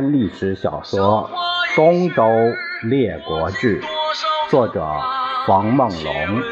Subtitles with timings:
[0.00, 1.30] 历史小说
[1.76, 2.24] 《东周
[2.82, 3.80] 列国志》，
[4.50, 4.86] 作者
[5.46, 6.42] 冯梦龙，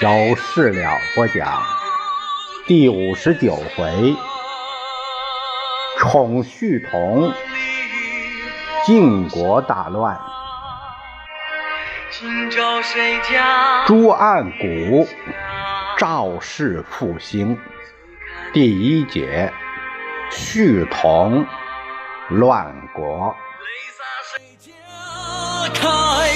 [0.00, 1.62] 由事了播讲，
[2.66, 4.16] 第五十九回，
[5.98, 7.32] 宠婿同，
[8.84, 10.20] 晋国大乱，
[13.86, 15.06] 朱案谷，
[15.98, 17.58] 赵氏复兴，
[18.52, 19.52] 第一节。
[20.32, 21.46] 续同
[22.30, 23.34] 乱国。
[25.74, 25.78] 开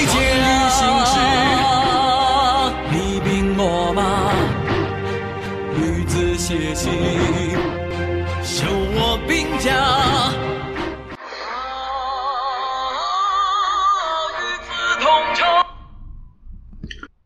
[0.06, 1.18] 剑旅行时，
[2.92, 4.02] 你兵秣马，
[5.74, 6.92] 女子写信，
[8.44, 9.72] 修我兵甲。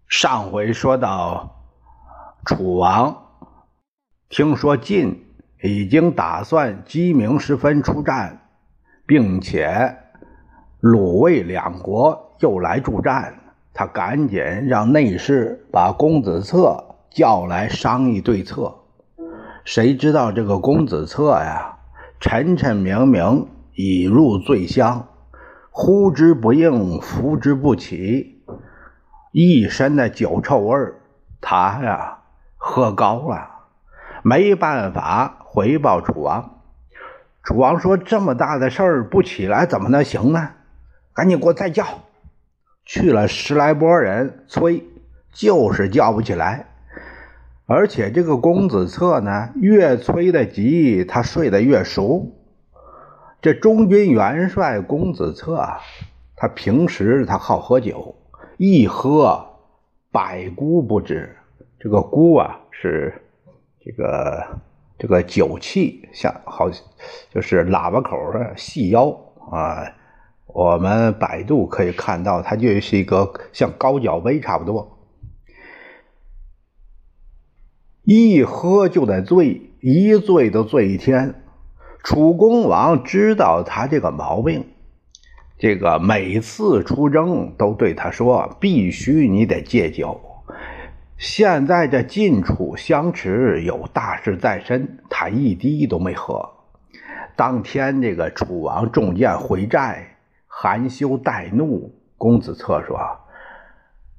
[0.08, 1.64] 上回说到，
[2.44, 3.26] 楚王
[4.28, 5.26] 听说晋。
[5.62, 8.40] 已经打算鸡鸣时分出战，
[9.06, 9.96] 并且
[10.80, 13.34] 鲁卫两国又来助战，
[13.74, 18.74] 他赶紧让内侍把公子策叫来商议对策。
[19.64, 21.76] 谁知道这个公子策呀，
[22.18, 25.08] 沉沉明明已入醉乡，
[25.70, 28.42] 呼之不应，扶之不起，
[29.32, 30.78] 一身的酒臭味
[31.42, 32.20] 他呀，
[32.56, 33.50] 喝高了，
[34.22, 35.36] 没办法。
[35.52, 36.62] 回报楚王，
[37.42, 40.50] 楚王说：“这么大的事儿不起来怎么能行呢？
[41.12, 41.84] 赶紧给我再叫。”
[42.86, 44.84] 去了十来拨人催，
[45.32, 46.66] 就是叫不起来。
[47.66, 52.30] 而且这个公子策呢，越催得急，他睡得越熟。
[53.42, 55.68] 这中军元帅公子策，
[56.36, 58.14] 他平时他好喝酒，
[58.56, 59.44] 一喝
[60.12, 61.36] 百孤不止。
[61.80, 63.20] 这个孤啊，是
[63.84, 64.46] 这个。
[65.00, 66.70] 这个酒器像好，
[67.30, 69.08] 就是喇叭口的细腰
[69.50, 69.94] 啊。
[70.46, 74.98] 我们百度可以看到，它就是一个像高脚杯差不多。
[78.02, 81.42] 一喝就得醉，一醉都醉一天。
[82.02, 84.66] 楚公王知道他这个毛病，
[85.56, 90.20] 这个每次出征都对他说：“必须你得戒酒。”
[91.20, 96.48] 现在这晋楚相持，有大事在身，他一滴都没喝。
[97.36, 100.16] 当天这个楚王中箭回寨，
[100.46, 101.94] 含羞带怒。
[102.16, 102.98] 公子策说：“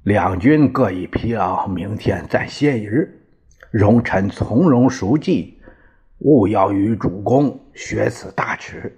[0.04, 3.20] 两军各一疲劳，明天再歇一日，
[3.72, 5.60] 容臣从容熟记，
[6.18, 8.96] 勿要与主公学此大耻。”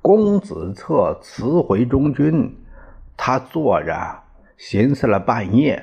[0.00, 2.56] 公子策辞回中军，
[3.16, 4.22] 他坐着
[4.56, 5.82] 寻思了半夜。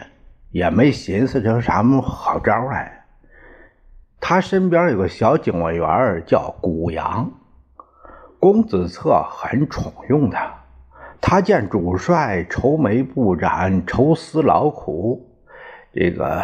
[0.52, 3.06] 也没寻思成什么好招来。
[4.20, 7.32] 他身边有个小警卫员叫谷阳，
[8.40, 10.54] 公子策很宠用他。
[11.22, 15.30] 他见主帅愁眉不展，愁思劳苦，
[15.94, 16.44] 这个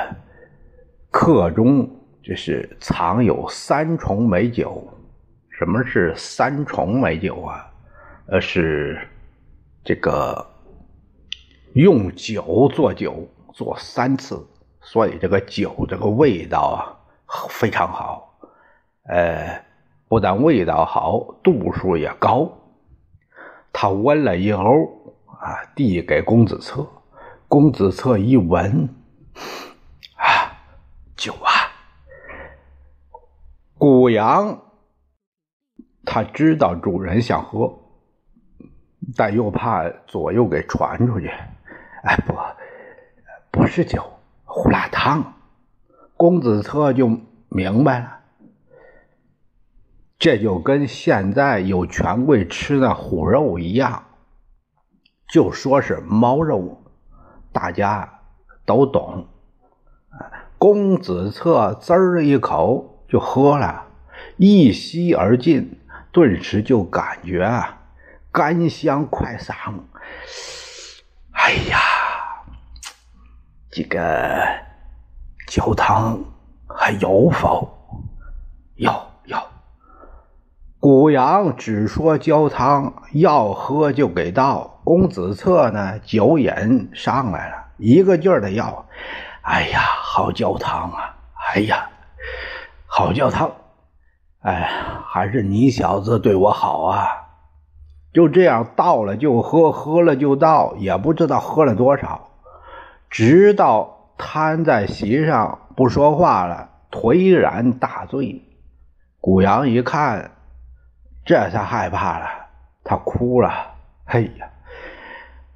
[1.11, 1.89] 客中
[2.21, 4.87] 就是藏有三重美酒。
[5.49, 7.71] 什么是三重美酒啊？
[8.27, 8.99] 呃，是
[9.83, 10.45] 这个
[11.73, 13.27] 用酒做酒。
[13.55, 14.45] 做三次，
[14.81, 16.91] 所以这个酒这个味道啊
[17.47, 18.37] 非常好，
[19.07, 19.63] 呃，
[20.09, 22.51] 不但味道好，度数也高。
[23.71, 24.61] 他闻了一口
[25.39, 26.85] 啊，递给公子策。
[27.47, 28.89] 公子策一闻，
[30.17, 30.51] 啊，
[31.15, 31.71] 酒啊！
[33.77, 34.59] 谷阳
[36.03, 37.73] 他知道主人想喝，
[39.15, 41.27] 但又怕左右给传出去。
[42.03, 42.33] 哎，不。
[43.55, 44.03] 不是酒，
[44.43, 45.33] 胡辣汤。
[46.17, 47.09] 公子策就
[47.47, 48.19] 明白了，
[50.19, 54.03] 这就跟现在有权贵吃那虎肉一样，
[55.29, 56.83] 就说是猫肉，
[57.53, 58.19] 大家
[58.65, 59.25] 都懂。
[60.57, 63.85] 公子策滋儿一口就喝了，
[64.35, 65.79] 一吸而尽，
[66.11, 67.83] 顿时就感觉啊，
[68.33, 69.53] 甘香快嗓。
[71.31, 71.79] 哎呀！
[73.75, 74.41] 这个
[75.47, 76.17] 酒汤
[76.65, 77.69] 还有否？
[78.75, 78.89] 有
[79.25, 79.37] 有。
[80.79, 84.79] 谷阳只说焦汤，要喝就给倒。
[84.85, 88.85] 公子策呢，酒瘾上来了，一个劲儿的要。
[89.41, 91.17] 哎呀，好焦汤啊！
[91.49, 91.89] 哎呀，
[92.85, 93.51] 好焦汤！
[94.39, 94.71] 哎，
[95.05, 97.07] 还是你小子对我好啊！
[98.13, 102.29] 就这样倒了就喝，喝了就倒，也不知道喝了多少。
[103.09, 108.41] 直到瘫在席上不说话了，颓然大醉。
[109.19, 110.31] 古阳一看，
[111.25, 112.25] 这才害怕了，
[112.83, 113.51] 他哭了。
[114.05, 114.47] 哎呀，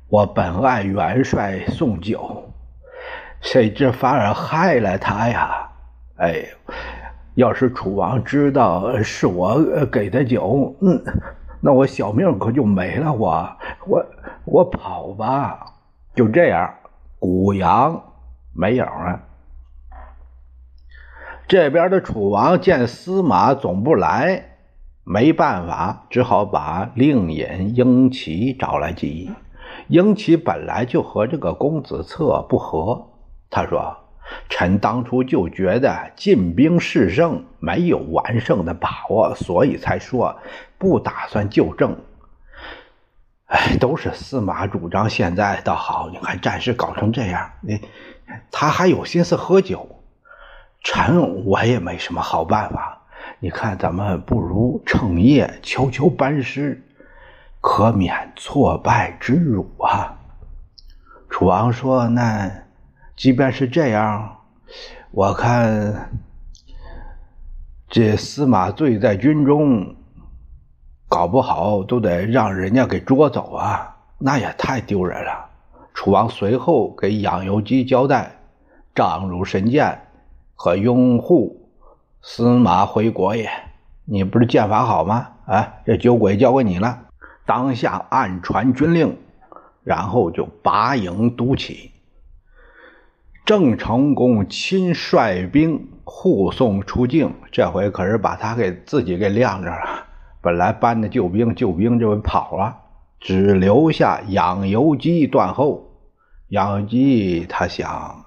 [0.10, 2.51] 我本爱元帅送酒，
[3.42, 5.69] 谁知反而害了他呀！
[6.18, 6.44] 哎，
[7.36, 11.02] 要是楚王知道是我给的酒，嗯，
[11.62, 13.13] 那我小命可就没了。
[13.13, 14.06] 我我
[14.45, 15.66] 我跑吧！
[16.16, 16.74] 就这样，
[17.19, 18.01] 古阳
[18.54, 19.21] 没影了。
[21.48, 24.57] 这边的楚王见司马总不来，
[25.04, 29.31] 没办法，只好把令尹英奇找来记忆。
[29.88, 33.07] 英奇本来就和这个公子策不和，
[33.50, 33.98] 他说
[34.48, 40.38] ：“臣当初就觉得进兵事胜没有完胜的把握，所以才说
[40.77, 41.98] 不打算就政。
[43.50, 47.80] 哎，都是司马主张，现在倒好，你看战事搞成这样，你
[48.50, 49.96] 他还有心思喝酒。”
[50.81, 53.01] 臣我也没什么好办法，
[53.40, 56.81] 你看咱们不如趁夜悄悄班师，
[57.60, 60.18] 可免挫败之辱啊。
[61.30, 62.50] 楚王说：“那
[63.18, 64.38] 即便是这样，
[65.12, 66.10] 我看
[67.90, 69.98] 这司马醉在军中，
[71.09, 75.50] 搞不好都得让人家给捉走啊，那也太丢人了。”
[75.94, 78.38] 楚王随后给养由基交代
[78.95, 80.03] ：“仗如神剑。”
[80.61, 81.69] 和拥护
[82.21, 83.50] 司马回国也，
[84.03, 85.27] 你不是剑法好吗？
[85.45, 87.00] 啊，这酒鬼交给你了。
[87.45, 89.17] 当下暗传军令，
[89.85, 91.91] 然后就拔营督起。
[93.45, 100.07] 郑成功亲率兵护送出境，这回可是把他给自己给晾着了。
[100.41, 102.77] 本来搬的救兵，救兵这回跑了，
[103.19, 105.86] 只留下养由基断后。
[106.47, 108.25] 养由基他想。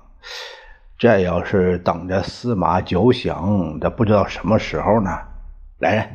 [0.99, 3.35] 这要是等着司马酒醒，
[3.81, 5.11] 这不知道什么时候呢。
[5.79, 6.09] 来人，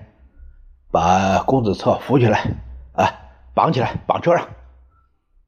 [0.92, 2.40] 把公子策扶起来，
[2.94, 3.10] 啊，
[3.54, 4.48] 绑起来，绑车上。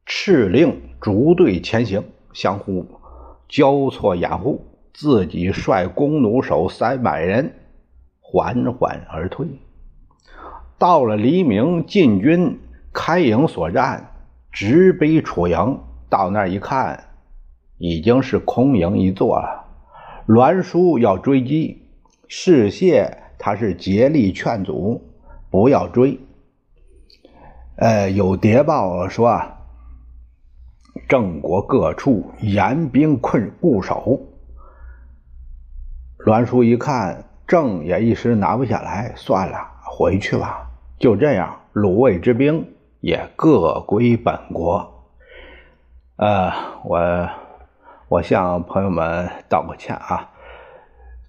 [0.05, 2.03] 敕令逐队前行，
[2.33, 2.99] 相互
[3.47, 7.53] 交错掩护，自己率弓弩手三百人
[8.19, 9.47] 缓缓而退。
[10.79, 12.59] 到了黎明，晋军
[12.91, 14.11] 开营所战，
[14.51, 15.79] 直逼楚营。
[16.09, 17.03] 到那儿一看。
[17.81, 19.65] 已经是空营一座了。
[20.25, 21.81] 栾书要追击，
[22.27, 25.01] 士燮他是竭力劝阻，
[25.49, 26.19] 不要追。
[27.77, 29.41] 呃，有谍报说，
[31.07, 34.19] 郑国各处严兵困固守。
[36.17, 40.68] 栾书一看，郑也一时拿不下来，算了，回去吧。
[40.99, 45.05] 就这样，鲁卫之兵也各归本国。
[46.17, 46.51] 呃，
[46.83, 47.29] 我。
[48.09, 50.31] 我向朋友们道个歉啊，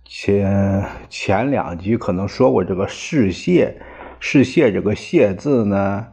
[0.02, 3.78] 前前两集可能说过这个“世谢
[4.18, 6.06] ”，“世谢”这个“谢”字呢，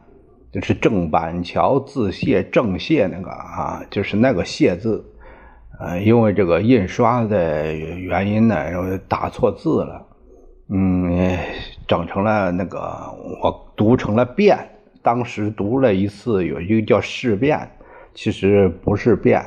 [0.52, 5.02] 就是郑板桥字谢，郑谢那个啊，就是那个“谢”字，
[5.80, 10.06] 呃，因为这个印刷的原因呢，然后打错字了，
[10.68, 11.38] 嗯，
[11.88, 12.78] 整成了那个
[13.42, 14.56] 我读成了“变”，
[15.02, 17.68] 当时读了一次，有一个叫“事变”，
[18.14, 19.42] 其实不是“变”。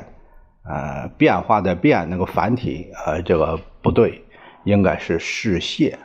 [0.64, 4.24] 呃，变化的变那个繁体，呃，这个不对，
[4.64, 5.98] 应该是事谢，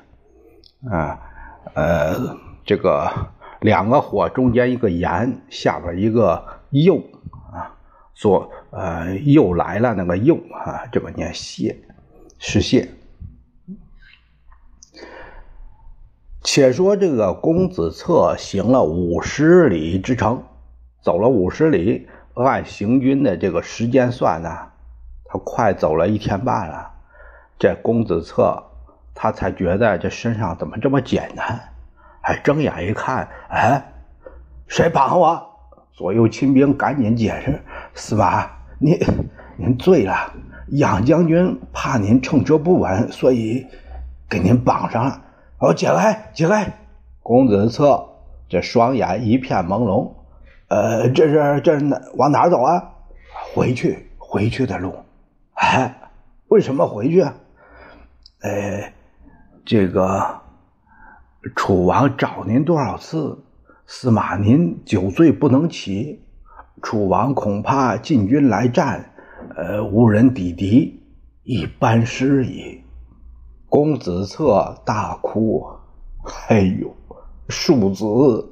[0.91, 1.21] 啊，
[1.75, 2.15] 呃，
[2.65, 3.07] 这个
[3.61, 6.97] 两个火中间一个言，下边一个又，
[7.53, 7.69] 啊，
[8.15, 11.77] 做呃又来了那个又啊，这个念谢，
[12.39, 12.89] 事谢。
[16.49, 20.45] 且说这个公子策行了五十里之程，
[21.03, 22.07] 走了五十里。
[22.35, 24.49] 按行军的这个时间算呢，
[25.25, 26.93] 他快走了一天半了。
[27.59, 28.63] 这公子策
[29.13, 31.61] 他才觉得这身上怎么这么简单？
[32.21, 33.83] 哎，睁眼一看，哎，
[34.69, 35.51] 谁绑我？
[35.93, 37.61] 左右亲兵赶紧解释
[37.93, 38.49] ：“司马，
[38.79, 38.97] 您
[39.57, 40.33] 您醉了，
[40.69, 43.67] 杨将军怕您乘车不稳，所以
[44.29, 45.23] 给您绑上了。”
[45.59, 46.79] 哦，解开，解开！
[47.23, 48.09] 公子策
[48.49, 50.13] 这双眼一片朦胧。
[50.69, 52.93] 呃，这是这是哪往哪走啊？
[53.55, 54.95] 回去回去的路。
[55.55, 56.11] 哎，
[56.49, 57.23] 为什么回去？
[57.23, 58.93] 呃，
[59.65, 60.43] 这个
[61.55, 63.43] 楚王找您多少次？
[63.87, 66.23] 司马您酒醉不能起，
[66.83, 69.13] 楚王恐怕进军来战，
[69.57, 71.03] 呃，无人抵敌，
[71.45, 72.83] 一班师矣。
[73.77, 75.69] 公子策大哭，
[76.49, 76.97] 哎呦，
[77.51, 78.49] 庶子。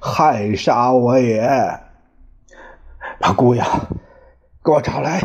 [0.00, 1.48] 害杀我也！
[3.20, 3.64] 把姑阳
[4.64, 5.20] 给我找来。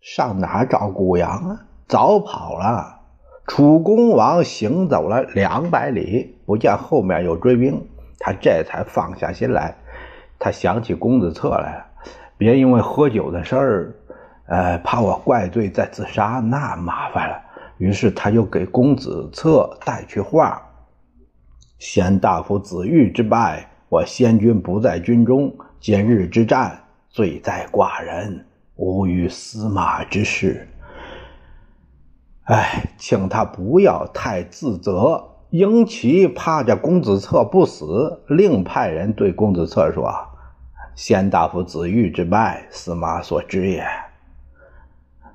[0.00, 1.66] 上哪找姑阳啊？
[1.88, 3.00] 早跑了。
[3.46, 7.86] 楚公王行走了两百里，不见后面有追兵，
[8.18, 9.76] 他这才放下心来。
[10.38, 11.86] 他想起公子策来了，
[12.38, 13.94] 别因为喝酒的事儿，
[14.46, 17.42] 呃，怕我怪罪再自杀，那麻烦了。
[17.78, 20.62] 于是他就给公子策带去话
[21.78, 30.66] ：“先大夫子玉之败，我先君不在军中，今日之战，罪在寡人，无与司马之事。
[32.44, 35.32] 哎，请他不要太自责。
[35.50, 40.10] 英奇怕这公子策不死，另派人对公子策说
[40.96, 43.84] ：‘先大夫子玉之败，司马所知也。’”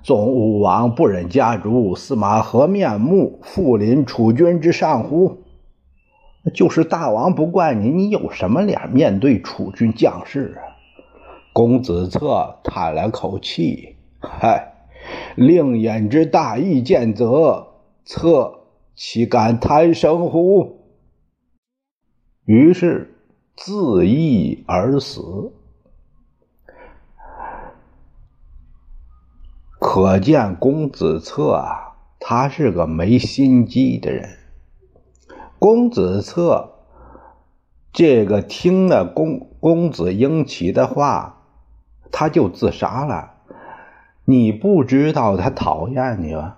[0.03, 5.37] 纵武王不忍家主，司马何面目复临楚军之上乎？
[6.55, 10.73] 就是大王不怪你，你有什么脸面对楚军将士啊？
[11.53, 14.73] 公子策叹了口气：“嗨，
[15.35, 17.67] 令尹之大义见则，
[18.03, 18.61] 策
[18.95, 20.77] 岂敢贪生乎？”
[22.45, 23.13] 于是
[23.55, 25.53] 自缢而死。
[29.93, 34.37] 可见公子策啊，他是个没心机的人。
[35.59, 36.75] 公子策
[37.91, 41.41] 这个听了公公子婴齐的话，
[42.09, 43.33] 他就自杀了。
[44.23, 46.55] 你不知道他讨厌你吗？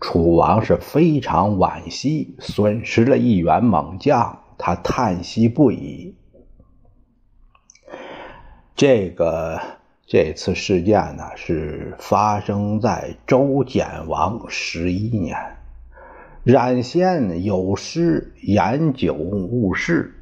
[0.00, 6.16] 楚王是非常惋惜，损失了一员猛将，他叹息不已。
[8.74, 9.77] 这个。
[10.10, 15.36] 这次事件呢，是发生在周简王十一年。
[16.44, 20.14] 冉先有诗言酒误事。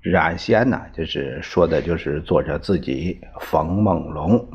[0.00, 4.46] 冉先呢，就是说的就是作者自己冯梦龙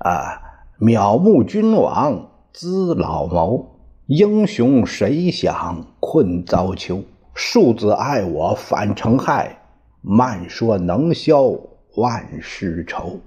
[0.00, 0.42] 啊。
[0.80, 7.04] 渺目君王资老谋，英雄谁想困遭囚？
[7.34, 9.58] 庶子爱我反成害，
[10.02, 11.52] 慢说能消
[11.94, 13.20] 万世愁。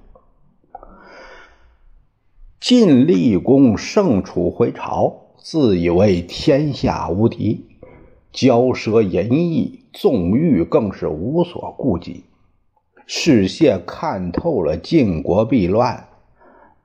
[2.61, 7.65] 晋厉公胜楚回朝，自以为天下无敌，
[8.31, 12.25] 骄奢淫逸，纵欲更是无所顾忌。
[13.07, 16.07] 士燮看透了晋国必乱，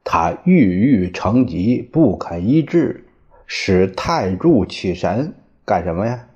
[0.02, 3.06] 他郁郁成疾，不肯医治，
[3.45, 5.35] 使太柱起神
[5.66, 6.26] 干什么呀？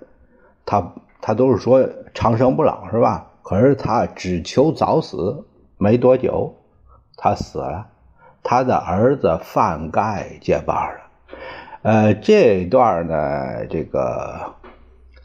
[0.66, 3.30] 他他都是说长生不老是吧？
[3.40, 5.46] 可是他只求早死，
[5.78, 6.56] 没多久
[7.16, 7.89] 他死了。
[8.42, 11.00] 他的儿子范盖接班了，
[11.82, 14.54] 呃，这段呢，这个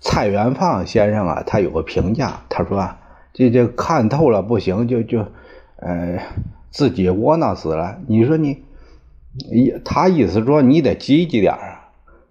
[0.02, 3.00] 蔡元放先生啊，他有个评价，他说啊
[3.34, 5.26] 这这看透了不行，就就，
[5.78, 6.20] 呃，
[6.70, 7.98] 自己窝囊死了。
[8.08, 8.64] 你说你，
[9.84, 11.82] 他意思说你得积极点啊。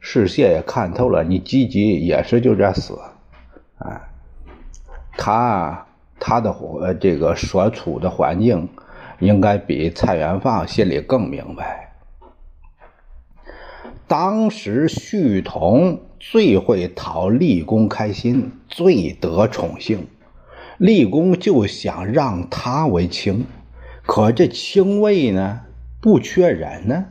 [0.07, 2.99] 世界也看透了，你积极也是就这死，
[3.79, 4.03] 啊，
[5.17, 5.87] 他
[6.21, 8.69] 他的呃这个所处的环境。
[9.21, 11.93] 应该比蔡元放心里更明白。
[14.07, 20.07] 当时旭同最会讨立功开心，最得宠幸，
[20.79, 23.47] 立功就想让他为卿。
[24.07, 25.63] 可这卿位呢，
[26.01, 27.07] 不缺人呢。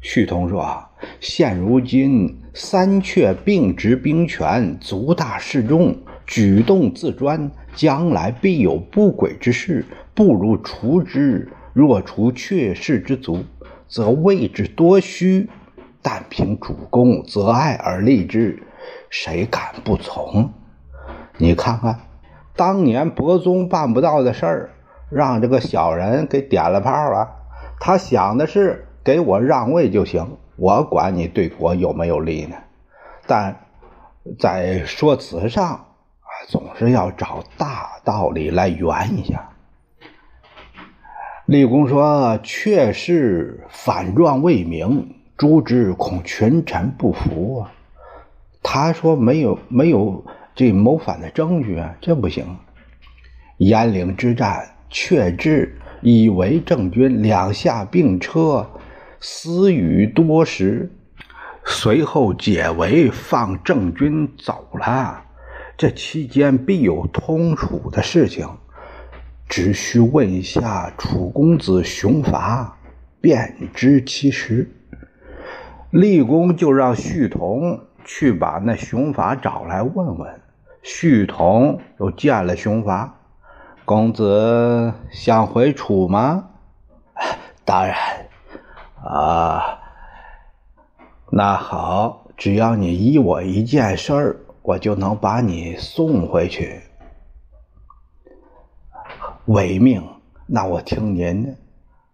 [0.00, 0.88] 旭同说
[1.20, 9.84] ：“现如今三阙并执兵权，足大势众，举动自专，将来必有不轨之事。”
[10.16, 11.52] 不如除之。
[11.74, 13.44] 若除阙氏之族，
[13.86, 15.46] 则位之多虚；
[16.00, 18.62] 但凭主公择爱而立之，
[19.10, 20.50] 谁敢不从？
[21.36, 22.00] 你看看，
[22.56, 24.70] 当年伯宗办不到的事儿，
[25.10, 27.28] 让这个小人给点了炮了。
[27.78, 32.56] 他想的是给我让位就行，我管你对国有没有利呢？
[33.26, 33.66] 但
[34.38, 35.85] 在说辞上，
[36.48, 39.48] 总是要找大道理来圆一下。
[41.44, 47.72] 立功说：“确是反状未明，诛之恐群臣不服啊。”
[48.62, 50.24] 他说：“没有没有
[50.54, 52.44] 这谋反的证据啊，这不行。”
[53.58, 58.68] 鄢陵之战，确至以为郑军两下并车，
[59.20, 60.90] 私语多时，
[61.64, 65.22] 随后解围，放郑军走了。
[65.76, 68.48] 这期间必有通楚的事情。
[69.48, 72.78] 只需问一下楚公子熊伐，
[73.20, 74.72] 便知其实。
[75.90, 80.40] 立功就让旭同去把那熊伐找来问问。
[80.82, 83.18] 旭同又见了熊伐，
[83.84, 86.48] 公子想回楚吗？
[87.64, 87.96] 当然。
[89.04, 89.78] 啊，
[91.30, 96.80] 那好，只要你依我一件事儿，我就能把你送回去。
[99.44, 100.02] 违命，
[100.44, 101.54] 那我听您的。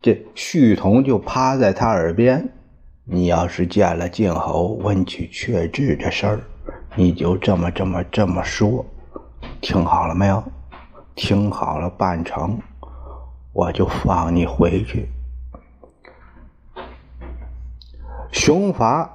[0.03, 2.47] 这旭同就趴在他耳边
[3.09, 6.41] ：“你要是见了晋侯，问起确志这事儿，
[6.95, 8.85] 你就这么这么这么说。
[9.63, 10.45] 听好了没有？
[11.15, 12.61] 听好了，办成，
[13.55, 15.09] 我就放你回去。”
[18.31, 19.11] 熊伐，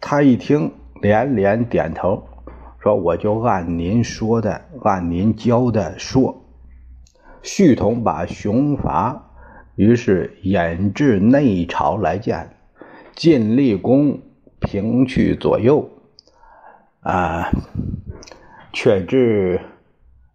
[0.00, 2.26] 他一听，连连点头，
[2.80, 6.44] 说：“我就按您说的，按您教的说。”
[7.42, 9.24] 旭同把熊伐。
[9.76, 12.56] 于是引至内朝来见，
[13.14, 14.20] 晋厉公
[14.58, 15.88] 平去左右。
[17.00, 17.50] 啊，
[18.72, 19.60] 却知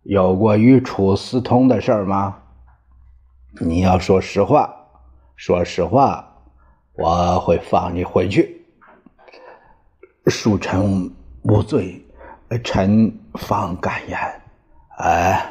[0.03, 2.37] 有过与楚私通的事吗？
[3.59, 4.73] 你要说实话，
[5.35, 6.41] 说实话，
[6.93, 8.65] 我会放你回去。
[10.25, 11.11] 恕臣
[11.43, 12.02] 无罪，
[12.63, 14.19] 臣方敢言。
[14.97, 15.43] 哎，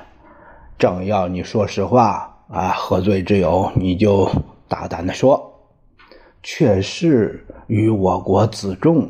[0.79, 2.29] 正要你说实话。
[2.49, 3.73] 啊，何罪之有？
[3.75, 4.31] 你就
[4.69, 5.49] 大胆的说。
[6.43, 9.09] 却是与我国子仲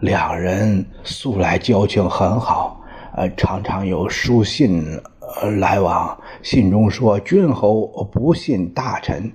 [0.00, 2.80] 两人素来交情很好，
[3.14, 4.84] 呃，常常有书信
[5.58, 6.18] 来往。
[6.42, 9.30] 信中说，君侯不信大臣，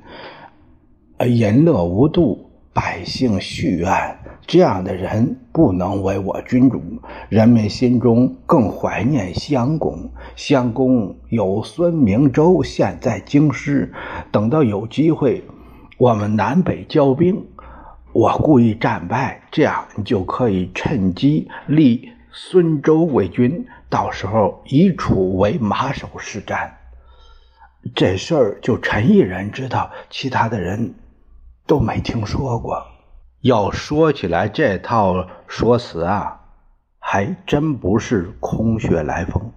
[1.18, 2.47] 呃，淫乐无度，
[2.78, 4.20] 百姓蓄怨。
[4.46, 6.80] 这样的人不能为我君主，
[7.28, 10.12] 人们心中更怀念襄公。
[10.36, 13.92] 襄公有孙明周，现在京师。
[14.32, 15.44] 等到有机会，
[15.98, 17.44] 我们南北交兵，
[18.14, 23.66] 我故意战败，这样你就可以趁机立孙周为君。
[23.90, 26.70] 到时候以楚为马首是瞻。
[27.96, 30.94] 这事儿就陈一人知道，其他的人
[31.68, 32.84] 都没听说过。
[33.42, 36.40] 要说起来，这套说辞啊，
[36.98, 39.52] 还真不是空穴来风。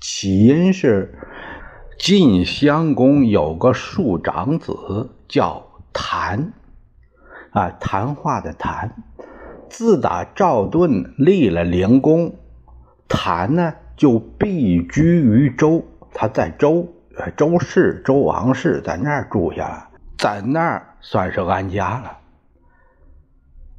[0.00, 1.18] 起因是
[1.98, 6.52] 晋襄公有个庶长子叫谭，
[7.50, 8.94] 啊，谈话的谈。
[9.68, 12.34] 自打赵盾立了灵公，
[13.08, 15.84] 谭呢就避居于周。
[16.14, 16.88] 他在周，
[17.36, 22.18] 周氏、周王室在那儿住下了，在那儿算是安家了。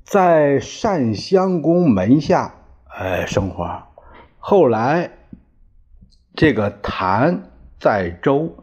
[0.04, 2.54] 在单襄公门下，
[2.98, 3.84] 呃，生活。
[4.38, 5.12] 后来，
[6.34, 7.44] 这个谭
[7.80, 8.56] 在周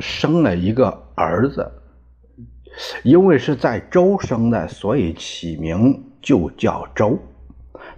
[0.00, 1.70] 生了一个儿子，
[3.02, 7.18] 因为是在周生的，所以起名就叫周。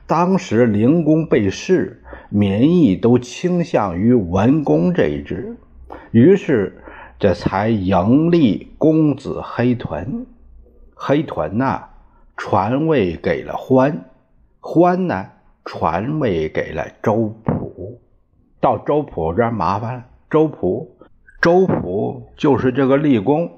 [0.07, 5.57] 当时灵公被弑，民意都倾向于文公这一支，
[6.11, 6.83] 于是
[7.19, 10.27] 这才迎立公子黑豚。
[10.95, 11.89] 黑豚呐。
[12.41, 14.05] 传位给了欢，
[14.61, 15.27] 欢呢
[15.65, 18.01] 传位给了周普，
[18.61, 20.05] 到周普这儿麻烦了。
[20.31, 20.97] 周普，
[21.43, 23.51] 周普就是这个立功，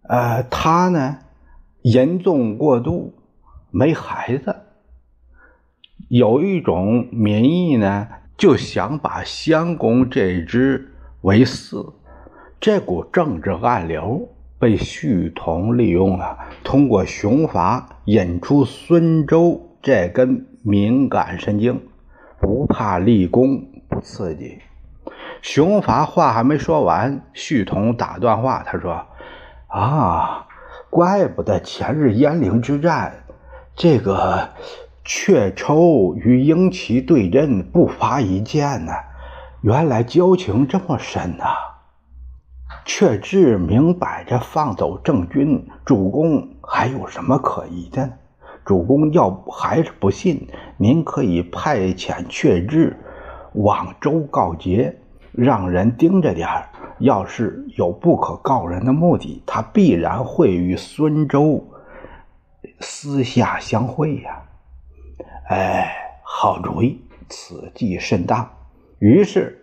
[0.00, 1.18] 呃，他呢
[1.82, 3.12] 严重过度，
[3.70, 4.56] 没孩子。
[6.08, 8.08] 有一种民意呢，
[8.38, 11.92] 就想把襄公这支为嗣，
[12.60, 14.28] 这股政治暗流。
[14.60, 21.80] 被旭同利用了，通过雄伐引出孙周这根敏感神经，
[22.40, 24.58] 不怕立功不刺激。
[25.42, 29.06] 雄伐话还没说完，旭同打断话，他说
[29.70, 30.48] ：“啊，
[30.90, 33.22] 怪不得前日鄢陵之战，
[33.76, 34.48] 这个
[35.04, 38.92] 阙抽与英奇对阵不发一箭呢，
[39.60, 41.44] 原来交情这么深呐。”
[42.88, 48.12] 却知明摆着放走郑军，主公还有什么可疑的呢？
[48.64, 50.48] 主公要还是不信，
[50.78, 52.96] 您可以派遣阙志
[53.52, 54.96] 往周告捷，
[55.32, 56.66] 让人盯着点儿
[56.98, 61.62] 要是有不可告人的目的，他必然会与孙周
[62.80, 64.42] 私下相会呀。
[65.50, 68.48] 哎，好主意，此计甚当。
[68.98, 69.60] 于是，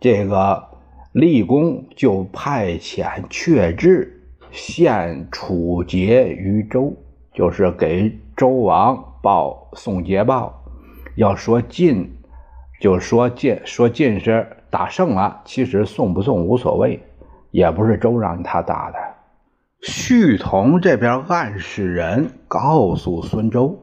[0.00, 0.74] 这个。
[1.16, 6.94] 立功就派遣阙志献楚节于周，
[7.32, 10.62] 就是给周王报送捷报。
[11.14, 12.18] 要说晋，
[12.82, 17.02] 就说晋，说晋是打胜了，其实送不送无所谓，
[17.50, 18.98] 也不是周让他打的。
[19.80, 23.78] 胥同这边暗示人告诉孙周，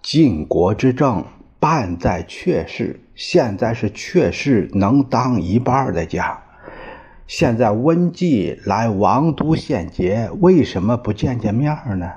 [0.00, 1.24] 晋国之政
[1.58, 6.40] 办在阙氏，现在是阙氏能当一半的家。
[7.26, 12.12] 现在温季来王都献捷，为什么不见见面呢？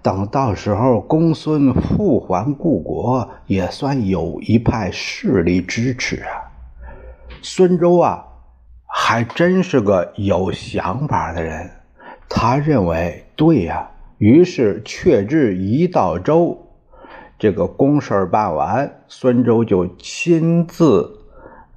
[0.00, 6.48] 等到时候公孙复还故国，也算有一派势力支持啊。
[7.42, 8.24] 孙周啊，
[8.86, 11.70] 还真是个有想法的人。
[12.28, 16.68] 他认为对呀，于是却至一到周，
[17.38, 21.18] 这个公事办完，孙周就亲自，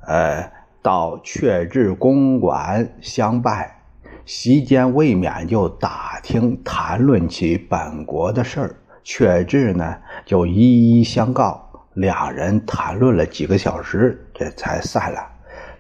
[0.07, 0.51] 呃，
[0.82, 3.78] 到阙至公馆相拜。
[4.26, 11.67] 席间未免就打听谈论起本国的事儿，阙至呢就一一相告。
[11.96, 15.20] 两人谈论了几个小时，这才散了。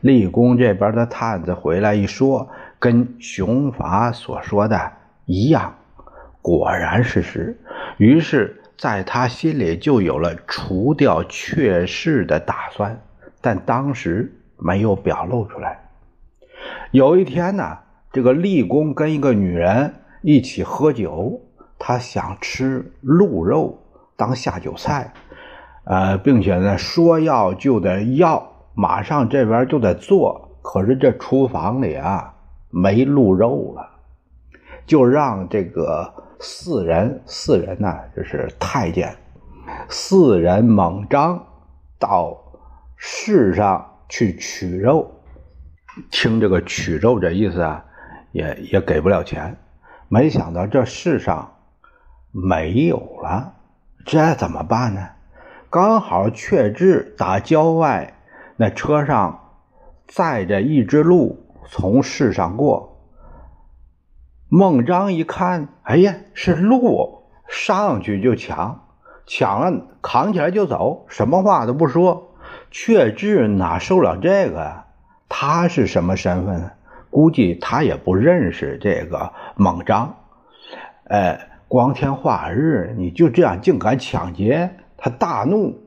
[0.01, 4.91] 立功这边的探子回来一说，跟熊法所说的
[5.25, 5.73] 一样，
[6.41, 7.57] 果然是实。
[7.97, 12.99] 于是，在他心里就有了除掉阙氏的打算，
[13.39, 15.89] 但当时没有表露出来。
[16.91, 17.79] 有一天呢，
[18.11, 21.41] 这个立功跟一个女人一起喝酒，
[21.79, 23.79] 他想吃鹿肉
[24.15, 25.11] 当下酒菜，
[25.85, 28.47] 呃，并且呢，说要就得要。
[28.73, 32.33] 马上这边就得做，可是这厨房里啊
[32.69, 33.85] 没鹿肉了，
[34.85, 39.13] 就让这个四人四人呢，就是太监
[39.89, 41.43] 四人猛张
[41.99, 42.37] 到
[42.95, 45.09] 市上去取肉。
[46.11, 47.85] 听这个取肉这意思啊，
[48.33, 49.57] 也也给不了钱。
[50.09, 51.53] 没想到这世上
[52.31, 53.53] 没有了，
[54.05, 55.07] 这怎么办呢？
[55.69, 58.17] 刚好阙至打郊外。
[58.57, 59.55] 那车上
[60.07, 63.07] 载着一只鹿从市上过，
[64.49, 68.87] 孟章一看，哎呀，是鹿，上去就抢，
[69.25, 72.30] 抢了扛起来就走，什么话都不说。
[72.71, 74.83] 却志哪受了这个？
[75.29, 76.71] 他是什么身份呢？
[77.09, 80.15] 估计他也不认识这个孟章。
[81.03, 84.71] 哎，光天化日，你就这样竟敢抢劫？
[84.97, 85.77] 他大怒。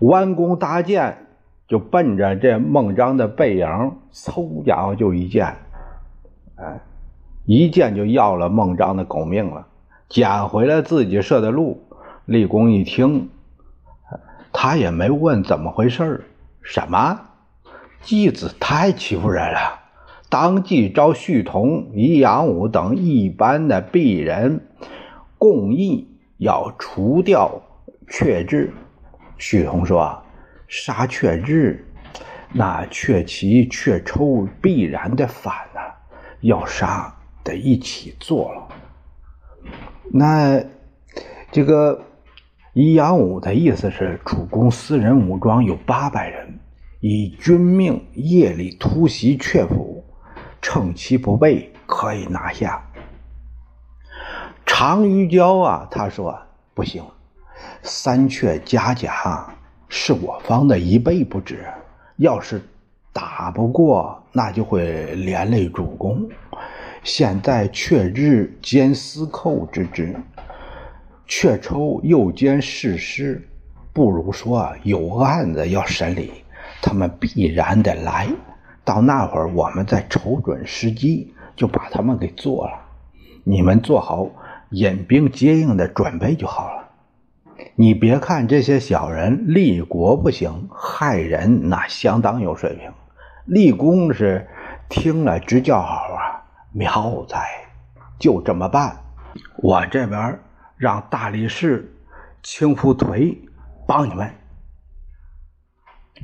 [0.00, 1.26] 弯弓搭箭，
[1.66, 3.66] 就奔着这孟章的背影，
[4.12, 5.56] 嗖家伙就一箭，
[6.56, 6.80] 哎，
[7.44, 9.66] 一箭就要了孟章的狗命了，
[10.08, 11.82] 捡回了自己射的鹿。
[12.24, 13.30] 立功一听，
[14.60, 16.24] 他也没问怎么回事
[16.62, 17.20] 什么？
[18.02, 19.78] 继子太欺负人了，
[20.28, 24.66] 当即召旭同、宜阳武等一般的鄙人，
[25.38, 27.62] 共议要除掉
[28.08, 28.74] 阙志。
[29.36, 30.20] 许同说
[30.66, 31.86] ：“杀阙志，
[32.52, 35.80] 那阙齐、阙抽必然的反呐，
[36.40, 38.68] 要杀得一起做了。
[40.12, 40.60] 那
[41.52, 42.02] 这个
[42.74, 46.58] 一阳武的意思是，主公私人武装有八百人，
[47.00, 50.04] 以军命夜里突袭阙府，
[50.60, 52.82] 趁其不备，可以拿下。
[54.64, 56.38] 常于娇啊，他说
[56.74, 57.02] 不行。”
[57.82, 59.52] 三阙加甲
[59.88, 61.64] 是我方的一倍不止，
[62.16, 62.62] 要是
[63.12, 66.28] 打不过，那就会连累主公。
[67.02, 70.14] 现在阙日兼司寇之职，
[71.28, 73.46] 却抽又兼侍师，
[73.92, 76.32] 不如说有案子要审理，
[76.82, 78.26] 他们必然得来。
[78.82, 82.72] 到那会儿，我们再瞅准时机，就把他们给做了。
[83.44, 84.30] 你们做好
[84.70, 86.88] 引兵接应的准备就好了。
[87.74, 92.90] 你别看这些小人立国不行，害人那相当有水平。
[93.44, 94.48] 立功是
[94.88, 97.38] 听了直叫好啊，妙哉！
[98.18, 98.96] 就这么办。
[99.56, 100.38] 我这边
[100.78, 101.92] 让大力士
[102.42, 103.36] 青夫颓
[103.86, 104.30] 帮你们。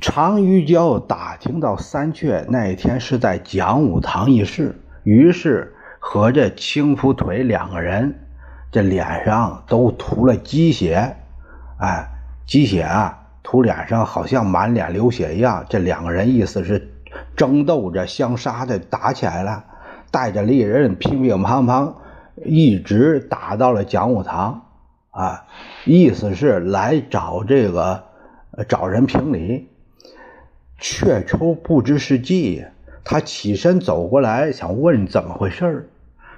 [0.01, 8.27] 常于娇打听到三阙那一天是在讲武堂议事，于是和这青夫颓两个人
[8.71, 11.15] 这脸上都涂了鸡血。
[11.77, 12.09] 哎，
[12.45, 15.65] 鸡血啊，涂脸上好像满脸流血一样。
[15.69, 16.91] 这两个人意思是
[17.37, 19.63] 争斗着相杀的，打起来了，
[20.11, 21.93] 带着利刃，乒乒乓乓，
[22.43, 24.61] 一直打到了讲武堂。
[25.11, 25.45] 啊，
[25.85, 28.03] 意思是来找这个
[28.67, 29.69] 找人评理。
[30.77, 32.65] 雀抽不知是计，
[33.05, 35.89] 他起身走过来，想问怎么回事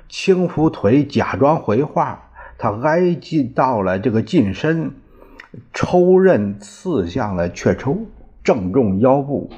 [0.08, 2.30] 青扶腿假装回话，
[2.60, 4.92] 他挨近到了这个近身。
[5.74, 7.98] 抽刃刺向了雀抽，
[8.44, 9.50] 正中腰部。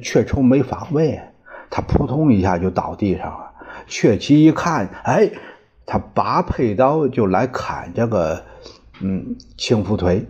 [0.00, 1.20] 雀抽没防备，
[1.68, 3.50] 他扑通一下就倒地上了。
[3.88, 5.30] 阙齐一看，哎，
[5.92, 8.42] 他拔佩刀就来砍这个，
[9.02, 10.26] 嗯，青扶腿，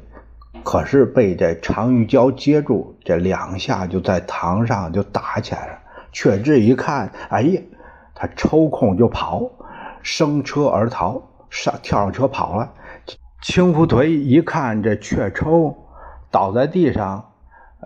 [0.65, 5.79] 可是被这常玉娇接住，这两下就在堂上就打起来了。
[6.13, 7.63] 阙志一看，哎呀，
[8.13, 9.49] 他抽空就跑，
[10.03, 11.23] 升车而逃。
[11.49, 12.73] 上跳上车跑了。
[13.41, 15.77] 青福腿一看这雀抽
[16.33, 17.27] 倒在地上，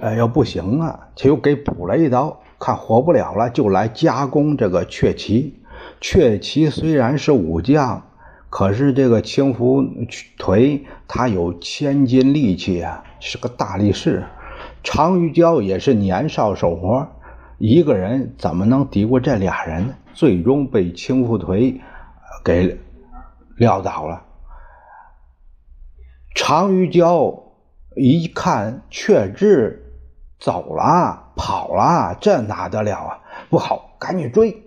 [0.00, 5.62] 呃，要不行啊，就又给补了一刀，看活不了了，就来加工这个雀旗。
[6.00, 8.02] 雀旗虽然是武将，
[8.50, 9.84] 可是这个青福
[10.38, 14.24] 腿他有千斤力气啊，是个大力士。
[14.82, 17.08] 常玉娇也是年少手活，
[17.58, 19.94] 一个人怎么能敌过这俩人呢？
[20.14, 21.80] 最终被青福腿
[22.44, 22.78] 给
[23.56, 24.22] 撂倒了。
[26.34, 27.34] 常玉娇
[27.96, 29.92] 一看雀志
[30.38, 33.18] 走了，跑了，这哪得了啊？
[33.50, 34.62] 不好，赶紧追！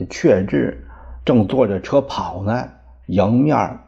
[0.00, 0.86] 这雀志
[1.26, 2.70] 正坐着车跑呢，
[3.04, 3.80] 迎面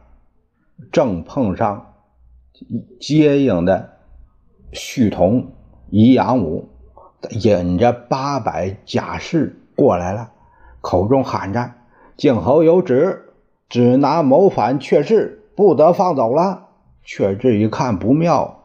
[0.91, 1.95] 正碰上
[2.99, 3.93] 接应的
[4.71, 5.53] 旭同、
[5.89, 6.69] 宜阳武，
[7.31, 10.29] 引着八百甲士过来了，
[10.81, 11.71] 口中喊着
[12.15, 13.33] ：“靖侯有旨，
[13.67, 16.67] 只拿谋反雀士，不得放走了。”
[17.01, 18.59] 雀志一看不妙，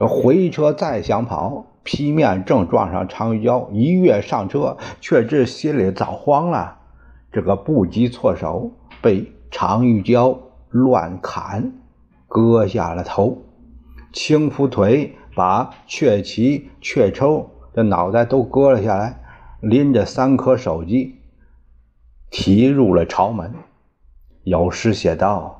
[0.00, 4.76] 回车再想跑，劈面正撞上常玉娇，一跃上车。
[5.00, 6.78] 却志心里早慌了，
[7.32, 10.38] 这个不及措手，被常玉娇
[10.70, 11.72] 乱砍，
[12.26, 13.38] 割下了头。
[14.12, 19.22] 青福腿把雀旗、雀抽的脑袋都割了下来，
[19.60, 21.16] 拎着三颗首级，
[22.30, 23.54] 提入了朝门。
[24.44, 25.56] 有诗写道。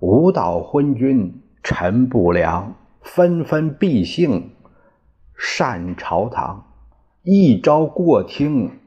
[0.00, 4.52] 吾道昏君臣不良，纷纷必幸
[5.36, 6.66] 善朝堂。
[7.24, 8.78] 一朝过听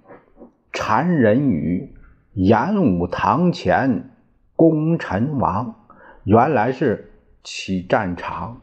[0.72, 1.94] 谗人语，
[2.34, 4.12] 演武堂前
[4.56, 5.76] 功臣王。
[6.24, 7.12] 原来是
[7.44, 8.62] 起战场，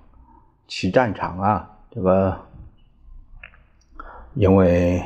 [0.68, 1.70] 起战场啊！
[1.90, 2.40] 这个
[4.34, 5.02] 因为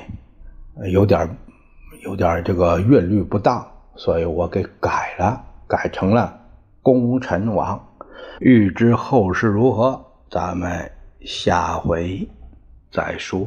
[0.91, 1.35] 有点
[2.03, 6.41] 有点这个韵律不当，所以我给改了，改成了。
[6.83, 7.83] 功臣王，
[8.41, 12.29] 欲知后事如何，咱们下回
[12.91, 13.47] 再说。